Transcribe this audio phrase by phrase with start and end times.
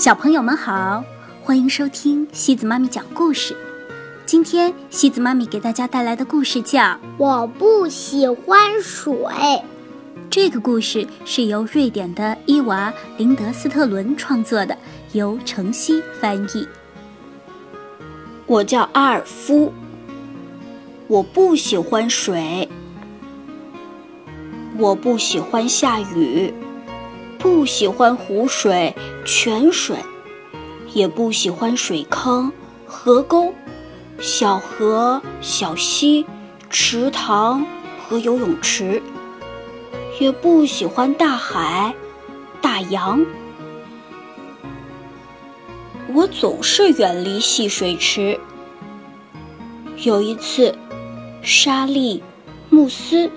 [0.00, 1.04] 小朋友们好，
[1.42, 3.54] 欢迎收听西子妈咪讲故事。
[4.24, 6.80] 今天西子妈咪给大家带来的故事叫
[7.18, 9.12] 《我不喜欢水》。
[10.30, 14.74] 这个故事是由瑞典的伊娃·林德斯特伦创作的，
[15.12, 16.66] 由程曦翻译。
[18.46, 19.70] 我叫阿尔夫，
[21.08, 22.66] 我不喜欢水，
[24.78, 26.54] 我不喜欢下雨。
[27.40, 28.94] 不喜欢湖水、
[29.24, 29.96] 泉水，
[30.92, 32.52] 也不喜欢水坑、
[32.84, 33.54] 河沟、
[34.20, 36.26] 小河、小溪、
[36.68, 37.66] 池塘
[37.98, 39.02] 和游泳池，
[40.20, 41.94] 也不喜欢大海、
[42.60, 43.24] 大洋。
[46.12, 48.38] 我总是远离戏水池。
[50.02, 50.76] 有一次，
[51.40, 52.22] 莎莉、
[52.68, 53.30] 慕斯、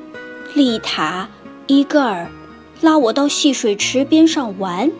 [0.56, 1.30] 丽塔、
[1.68, 2.30] 伊戈尔。
[2.84, 4.92] 拉我到戏水池边上玩。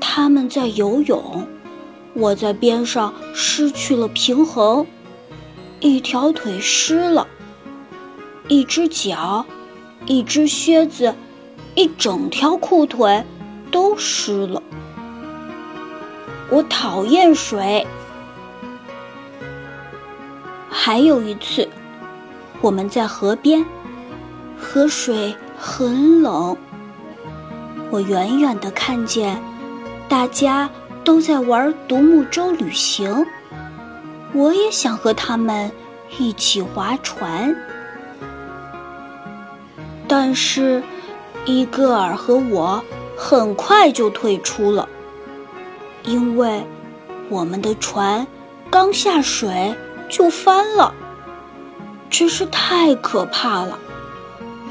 [0.00, 1.46] 他们在游泳，
[2.12, 4.84] 我在边上失去了平衡，
[5.78, 7.28] 一条腿湿了，
[8.48, 9.46] 一只脚，
[10.06, 11.14] 一只靴子，
[11.76, 13.24] 一整条裤腿
[13.70, 14.60] 都湿了。
[16.50, 17.86] 我讨厌水。
[20.68, 21.68] 还有一次，
[22.60, 23.64] 我们在河边，
[24.58, 25.32] 河水。
[25.62, 26.56] 很冷，
[27.90, 29.38] 我远远的看见
[30.08, 30.70] 大家
[31.04, 33.26] 都在玩独木舟旅行，
[34.32, 35.70] 我也想和他们
[36.18, 37.54] 一起划船。
[40.08, 40.82] 但是
[41.44, 42.82] 伊戈尔和我
[43.14, 44.88] 很快就退出了，
[46.04, 46.64] 因为
[47.28, 48.26] 我们的船
[48.70, 49.74] 刚下水
[50.08, 50.94] 就翻了，
[52.08, 53.78] 真是太可怕了。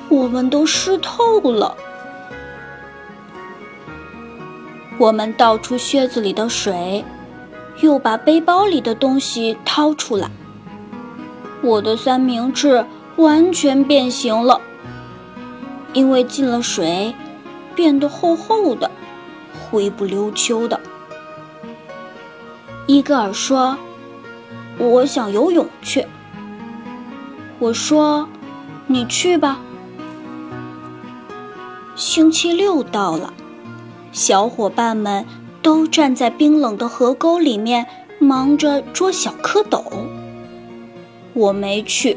[0.10, 1.78] 我们都湿透了，
[4.98, 7.06] 我们倒出靴子里的水，
[7.82, 10.30] 又把背包里的东西掏出来。
[11.62, 12.84] 我的三明治
[13.18, 14.60] 完全变形了，
[15.94, 17.14] 因为进了水，
[17.76, 18.90] 变得厚厚的，
[19.70, 20.80] 灰不溜秋的。
[22.88, 23.78] 伊戈尔说
[24.80, 26.08] ：“我想游泳去。”
[27.60, 28.28] 我说
[28.88, 29.60] ：“你去吧。”
[32.00, 33.34] 星期六到了，
[34.14, 35.26] 小伙伴们
[35.62, 37.86] 都站在冰冷的河沟里面，
[38.20, 39.84] 忙着捉小蝌蚪。
[41.34, 42.16] 我没去，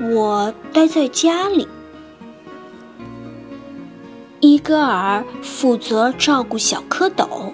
[0.00, 1.68] 我待在家里。
[4.40, 7.52] 伊戈尔负责照顾小蝌蚪，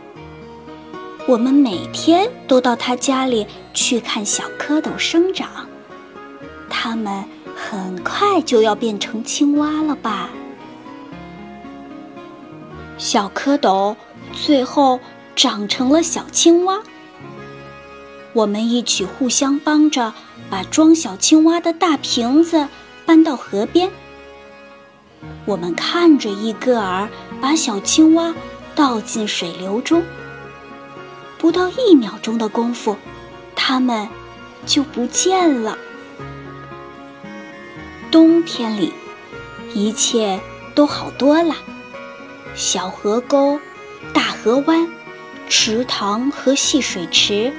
[1.27, 5.67] 我们每天都到他家里去看小蝌蚪生长。
[6.71, 7.25] 它们
[7.57, 10.31] 很快就要变成青蛙了吧？
[12.99, 13.95] 小蝌蚪
[14.33, 15.01] 最后
[15.35, 16.81] 长成了小青蛙。
[18.33, 20.13] 我们一起互相帮着，
[20.51, 22.69] 把装小青蛙的大瓶子
[23.05, 23.91] 搬到河边。
[25.45, 27.09] 我们看着伊戈尔
[27.41, 28.35] 把小青蛙
[28.75, 30.03] 倒进水流中，
[31.39, 32.97] 不到一秒钟的功夫，
[33.55, 34.09] 它们
[34.67, 35.79] 就不见了。
[38.11, 38.93] 冬天里，
[39.75, 40.41] 一切
[40.75, 41.55] 都好多了。
[42.57, 43.61] 小河沟、
[44.15, 44.89] 大河湾、
[45.47, 47.53] 池塘和戏水池，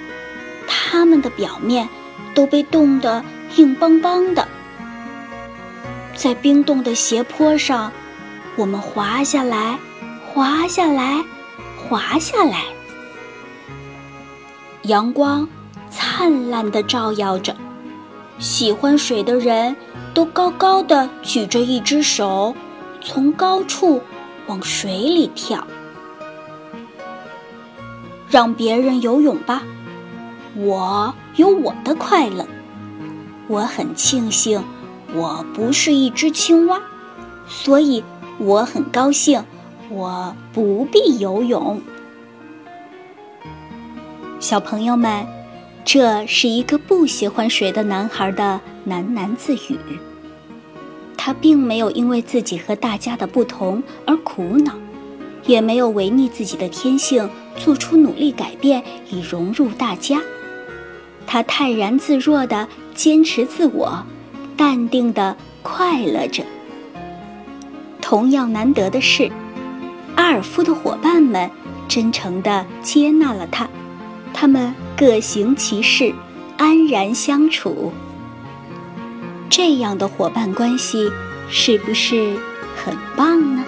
[0.67, 1.87] 它们的表面
[2.33, 3.23] 都被冻得
[3.57, 4.47] 硬邦邦的。
[6.15, 7.91] 在冰冻的斜坡上，
[8.55, 9.77] 我们滑下来，
[10.33, 11.23] 滑下来，
[11.77, 12.63] 滑下来。
[14.81, 15.47] 阳光
[15.91, 17.55] 灿烂地照耀着，
[18.39, 19.75] 喜欢水的人
[20.15, 22.55] 都高高的举着一只手，
[22.99, 24.01] 从高处。
[24.47, 25.67] 往水里跳，
[28.29, 29.63] 让别人游泳吧。
[30.55, 32.47] 我有我的快乐。
[33.47, 34.61] 我很庆幸
[35.13, 36.81] 我不是一只青蛙，
[37.47, 38.03] 所以
[38.39, 39.43] 我很高兴
[39.89, 41.81] 我不必游泳。
[44.39, 45.25] 小朋友们，
[45.85, 49.79] 这是一个不喜欢水的男孩的喃喃自语。
[51.27, 54.71] 他并没有因为自己和大家的不同而苦恼，
[55.45, 60.21] 也没有违逆自己的天性做出努力改变以融入大家。
[61.25, 64.05] 他泰然自若地坚持自我，
[64.55, 66.45] 淡定地快乐着。
[67.99, 69.29] 同样难得的是，
[70.15, 71.51] 阿尔夫的伙伴们
[71.89, 73.67] 真诚地接纳了他，
[74.33, 76.13] 他们各行其事，
[76.55, 77.91] 安然相处。
[79.49, 81.11] 这样的伙伴关系
[81.49, 82.37] 是不是
[82.75, 83.63] 很棒呢？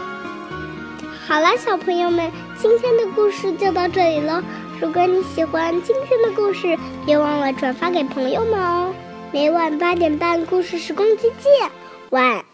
[1.27, 2.31] 好了，小朋友们，
[2.61, 4.41] 今天的故事就到这里喽。
[4.81, 8.93] 如果你喜欢今天的故事，别忘了转发给朋友们哦。
[9.31, 11.69] 每晚八点半，故事时光机见，
[12.09, 12.48] 晚。